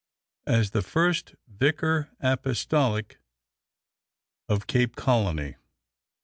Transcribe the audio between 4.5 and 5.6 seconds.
Cape Colony.